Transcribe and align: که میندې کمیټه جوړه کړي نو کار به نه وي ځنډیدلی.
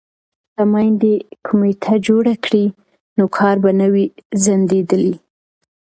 که 0.55 0.63
میندې 0.71 1.13
کمیټه 1.45 1.95
جوړه 2.07 2.33
کړي 2.45 2.65
نو 3.17 3.23
کار 3.37 3.55
به 3.63 3.71
نه 3.79 3.87
وي 3.93 4.05
ځنډیدلی. 4.43 5.13